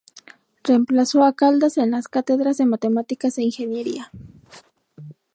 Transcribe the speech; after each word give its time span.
Reemplazó 0.63 1.23
a 1.23 1.33
Caldas 1.35 1.77
en 1.77 1.91
las 1.91 2.07
cátedras 2.07 2.57
de 2.57 2.65
Matemáticas 2.65 3.37
e 3.37 3.43
Ingeniería. 3.43 4.09